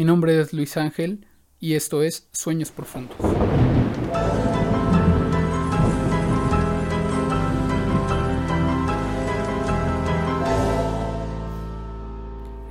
Mi 0.00 0.06
nombre 0.06 0.40
es 0.40 0.54
Luis 0.54 0.78
Ángel 0.78 1.26
y 1.58 1.74
esto 1.74 2.02
es 2.02 2.26
Sueños 2.32 2.70
Profundos. 2.70 3.18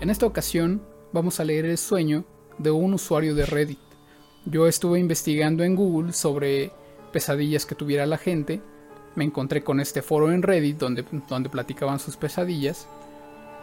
En 0.01 0.09
esta 0.09 0.25
ocasión 0.25 0.81
vamos 1.13 1.39
a 1.39 1.45
leer 1.45 1.65
el 1.65 1.77
sueño 1.77 2.25
de 2.57 2.71
un 2.71 2.95
usuario 2.95 3.35
de 3.35 3.45
Reddit. 3.45 3.77
Yo 4.45 4.65
estuve 4.65 4.97
investigando 4.97 5.63
en 5.63 5.75
Google 5.75 6.13
sobre 6.13 6.71
pesadillas 7.13 7.67
que 7.67 7.75
tuviera 7.75 8.07
la 8.07 8.17
gente, 8.17 8.59
me 9.13 9.23
encontré 9.23 9.63
con 9.63 9.79
este 9.79 10.01
foro 10.01 10.31
en 10.31 10.41
Reddit 10.41 10.79
donde, 10.79 11.05
donde 11.27 11.49
platicaban 11.49 11.99
sus 11.99 12.17
pesadillas 12.17 12.87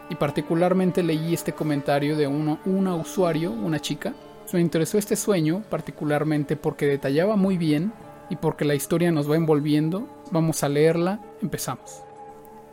y 0.08 0.14
particularmente 0.14 1.02
leí 1.02 1.34
este 1.34 1.52
comentario 1.52 2.16
de 2.16 2.26
uno, 2.26 2.58
una 2.64 2.94
usuario, 2.94 3.50
una 3.50 3.80
chica. 3.80 4.14
Me 4.52 4.60
interesó 4.60 4.98
este 4.98 5.16
sueño 5.16 5.62
particularmente 5.68 6.56
porque 6.56 6.86
detallaba 6.86 7.36
muy 7.36 7.58
bien 7.58 7.92
y 8.30 8.36
porque 8.36 8.64
la 8.64 8.74
historia 8.74 9.10
nos 9.10 9.30
va 9.30 9.36
envolviendo. 9.36 10.06
Vamos 10.30 10.62
a 10.62 10.68
leerla, 10.68 11.20
empezamos. 11.42 12.02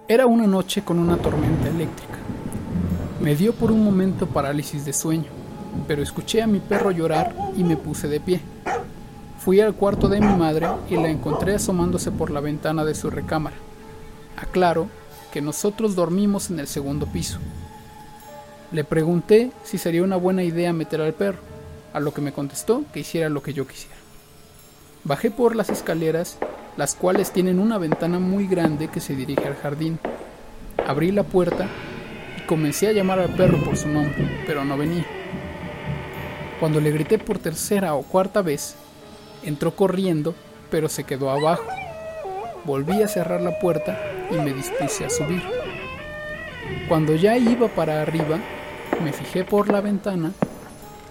Era 0.07 0.25
una 0.25 0.47
noche 0.47 0.83
con 0.83 0.99
una 0.99 1.17
tormenta 1.17 1.69
eléctrica. 1.69 2.17
Me 3.21 3.35
dio 3.35 3.53
por 3.53 3.71
un 3.71 3.83
momento 3.83 4.27
parálisis 4.27 4.85
de 4.85 4.93
sueño, 4.93 5.29
pero 5.87 6.03
escuché 6.03 6.41
a 6.41 6.47
mi 6.47 6.59
perro 6.59 6.91
llorar 6.91 7.33
y 7.55 7.63
me 7.63 7.77
puse 7.77 8.07
de 8.07 8.19
pie. 8.19 8.41
Fui 9.39 9.59
al 9.59 9.73
cuarto 9.73 10.07
de 10.09 10.21
mi 10.21 10.33
madre 10.35 10.67
y 10.89 10.95
la 10.95 11.09
encontré 11.09 11.55
asomándose 11.55 12.11
por 12.11 12.31
la 12.31 12.39
ventana 12.39 12.85
de 12.85 12.95
su 12.95 13.09
recámara. 13.09 13.55
Aclaro 14.37 14.87
que 15.33 15.41
nosotros 15.41 15.95
dormimos 15.95 16.51
en 16.51 16.59
el 16.59 16.67
segundo 16.67 17.07
piso. 17.07 17.39
Le 18.71 18.83
pregunté 18.83 19.49
si 19.63 19.79
sería 19.79 20.03
una 20.03 20.15
buena 20.15 20.43
idea 20.43 20.71
meter 20.73 21.01
al 21.01 21.15
perro, 21.15 21.39
a 21.91 21.99
lo 21.99 22.13
que 22.13 22.21
me 22.21 22.31
contestó 22.31 22.83
que 22.93 22.99
hiciera 22.99 23.29
lo 23.29 23.41
que 23.41 23.51
yo 23.51 23.65
quisiera. 23.65 23.95
Bajé 25.03 25.31
por 25.31 25.55
las 25.55 25.71
escaleras, 25.71 26.37
las 26.77 26.93
cuales 26.93 27.31
tienen 27.31 27.57
una 27.57 27.79
ventana 27.79 28.19
muy 28.19 28.45
grande 28.45 28.89
que 28.89 28.99
se 28.99 29.15
dirige 29.15 29.47
al 29.47 29.55
jardín. 29.55 29.97
Abrí 30.85 31.11
la 31.11 31.23
puerta 31.23 31.67
y 32.37 32.45
comencé 32.45 32.89
a 32.89 32.91
llamar 32.91 33.17
al 33.17 33.33
perro 33.33 33.57
por 33.63 33.75
su 33.75 33.87
nombre, 33.87 34.43
pero 34.45 34.63
no 34.63 34.77
venía. 34.77 35.07
Cuando 36.59 36.79
le 36.79 36.91
grité 36.91 37.17
por 37.17 37.39
tercera 37.39 37.95
o 37.95 38.03
cuarta 38.03 38.43
vez, 38.43 38.75
entró 39.41 39.75
corriendo, 39.75 40.35
pero 40.69 40.89
se 40.89 41.05
quedó 41.05 41.31
abajo. 41.31 41.65
Volví 42.65 43.01
a 43.01 43.07
cerrar 43.07 43.41
la 43.41 43.57
puerta 43.57 43.97
y 44.29 44.35
me 44.35 44.53
dispuse 44.53 45.05
a 45.05 45.09
subir. 45.09 45.43
Cuando 46.87 47.15
ya 47.15 47.37
iba 47.37 47.67
para 47.67 48.01
arriba, 48.01 48.39
me 49.03 49.13
fijé 49.13 49.43
por 49.43 49.71
la 49.71 49.81
ventana 49.81 50.31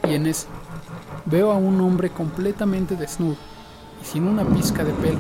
y 0.09 0.15
en 0.15 0.27
eso 0.27 0.47
veo 1.25 1.53
a 1.53 1.57
un 1.57 1.81
hombre 1.81 2.11
completamente 2.11 2.97
desnudo 2.97 3.37
y 4.01 4.05
sin 4.05 4.25
una 4.25 4.45
pizca 4.45 4.85
de 4.85 4.93
pelo, 4.93 5.19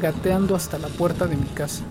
gateando 0.00 0.54
hasta 0.54 0.78
la 0.78 0.88
puerta 0.88 1.26
de 1.26 1.36
mi 1.36 1.48
casa, 1.48 1.82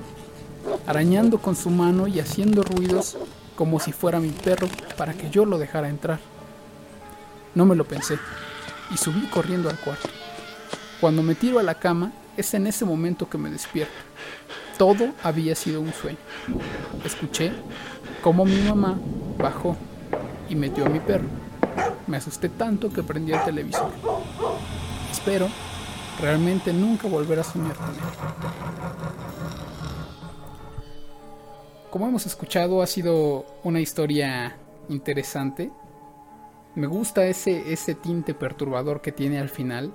arañando 0.87 1.39
con 1.39 1.55
su 1.55 1.69
mano 1.69 2.07
y 2.07 2.19
haciendo 2.19 2.63
ruidos 2.63 3.17
como 3.55 3.79
si 3.79 3.91
fuera 3.91 4.19
mi 4.19 4.29
perro 4.29 4.67
para 4.97 5.13
que 5.13 5.29
yo 5.29 5.45
lo 5.45 5.57
dejara 5.57 5.89
entrar. 5.89 6.19
No 7.55 7.65
me 7.65 7.75
lo 7.75 7.85
pensé 7.85 8.17
y 8.91 8.97
subí 8.97 9.27
corriendo 9.27 9.69
al 9.69 9.79
cuarto. 9.79 10.09
Cuando 11.01 11.23
me 11.23 11.35
tiro 11.35 11.59
a 11.59 11.63
la 11.63 11.75
cama, 11.75 12.11
es 12.37 12.53
en 12.53 12.67
ese 12.67 12.85
momento 12.85 13.29
que 13.29 13.37
me 13.37 13.49
despierto. 13.49 13.93
Todo 14.79 15.11
había 15.23 15.55
sido 15.55 15.81
un 15.81 15.91
sueño. 15.91 16.17
Escuché 17.03 17.51
cómo 18.23 18.45
mi 18.45 18.61
mamá 18.61 18.97
bajó 19.37 19.75
y 20.47 20.55
metió 20.55 20.85
a 20.85 20.89
mi 20.89 21.01
perro. 21.01 21.27
Me 22.07 22.15
asusté 22.15 22.47
tanto 22.47 22.89
que 22.89 23.03
prendí 23.03 23.33
el 23.33 23.43
televisor. 23.43 23.91
Espero 25.11 25.49
realmente 26.21 26.71
nunca 26.71 27.09
volver 27.09 27.41
a 27.41 27.43
soñar 27.43 27.75
con 27.75 27.89
él. 27.89 27.95
Como 31.89 32.07
hemos 32.07 32.25
escuchado, 32.25 32.81
ha 32.81 32.87
sido 32.87 33.45
una 33.63 33.81
historia 33.81 34.55
interesante. 34.87 35.73
Me 36.75 36.87
gusta 36.87 37.25
ese, 37.25 37.73
ese 37.73 37.95
tinte 37.95 38.33
perturbador 38.33 39.01
que 39.01 39.11
tiene 39.11 39.39
al 39.39 39.49
final 39.49 39.91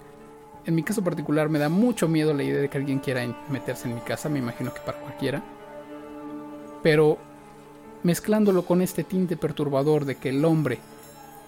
en 0.66 0.74
mi 0.74 0.82
caso 0.82 1.02
particular 1.02 1.48
me 1.48 1.58
da 1.58 1.68
mucho 1.68 2.08
miedo 2.08 2.32
la 2.32 2.42
idea 2.42 2.60
de 2.60 2.68
que 2.68 2.78
alguien 2.78 2.98
quiera 2.98 3.26
meterse 3.50 3.88
en 3.88 3.96
mi 3.96 4.00
casa, 4.00 4.28
me 4.28 4.38
imagino 4.38 4.72
que 4.72 4.80
para 4.80 4.98
cualquiera. 4.98 5.42
Pero 6.82 7.18
mezclándolo 8.02 8.64
con 8.64 8.82
este 8.82 9.04
tinte 9.04 9.36
perturbador 9.36 10.04
de 10.04 10.16
que 10.16 10.30
el 10.30 10.44
hombre, 10.44 10.78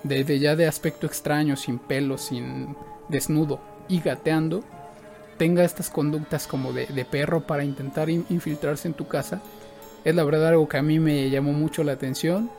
desde 0.03 0.39
ya 0.39 0.57
de 0.57 0.67
aspecto 0.67 1.07
extraño, 1.07 1.57
sin 1.57 1.79
pelo, 1.79 2.19
sin 2.19 2.77
desnudo 3.09 3.61
y 3.89 4.01
gateando, 4.01 4.65
tenga 5.37 5.65
estas 5.65 5.91
conductas 5.91 6.47
como 6.47 6.73
de, 6.73 6.87
perro 7.05 7.47
para 7.47 7.65
intentar 7.65 8.09
infiltrarse 8.11 8.89
en 8.89 8.95
tu 8.95 9.07
casa, 9.07 9.41
es 10.05 10.15
la 10.15 10.25
verdad 10.25 10.49
algo 10.49 10.69
que 10.69 10.79
a 10.79 10.83
mí 10.83 10.99
me 10.99 11.29
llamó 11.31 11.53
mucho 11.53 11.85
la 11.85 11.93
atención. 11.93 12.51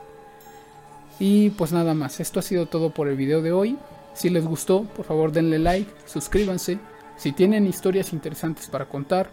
Y 1.18 1.50
pues 1.50 1.72
nada 1.72 1.94
más, 1.94 2.20
esto 2.20 2.38
ha 2.38 2.42
sido 2.42 2.66
todo 2.66 2.90
por 2.90 3.08
el 3.08 3.16
video 3.16 3.42
de 3.42 3.52
hoy. 3.52 3.76
Si 4.18 4.30
les 4.30 4.44
gustó, 4.44 4.82
por 4.82 5.04
favor 5.04 5.30
denle 5.30 5.60
like, 5.60 5.88
suscríbanse. 6.04 6.80
Si 7.16 7.30
tienen 7.30 7.68
historias 7.68 8.12
interesantes 8.12 8.66
para 8.66 8.88
contar, 8.88 9.30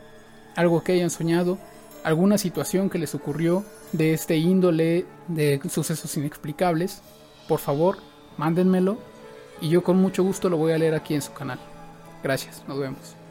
algo 0.56 0.84
que 0.84 0.92
hayan 0.92 1.10
soñado, 1.10 1.58
alguna 2.04 2.38
situación 2.38 2.92
que 2.92 3.00
les 3.00 3.16
ocurrió 3.16 3.66
de 3.94 4.14
este 4.14 4.38
índole 4.38 5.08
de 5.28 5.60
sucesos 5.72 6.16
inexplicables, 6.18 7.02
por 7.48 7.60
favor, 7.60 7.98
mándenmelo 8.38 9.00
y 9.60 9.70
yo 9.70 9.84
con 9.84 9.98
mucho 9.98 10.24
gusto 10.24 10.50
lo 10.50 10.58
voy 10.58 10.74
a 10.74 10.78
leer 10.78 10.94
aquí 10.94 11.16
en 11.16 11.24
su 11.24 11.34
canal. 11.34 11.58
Gracias, 12.22 12.64
nos 12.68 12.78
vemos. 12.78 13.25